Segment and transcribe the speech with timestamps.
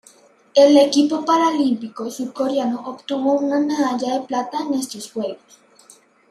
[0.55, 5.37] El equipo paralímpico surcoreano obtuvo una medalla de plata en estos Juegos.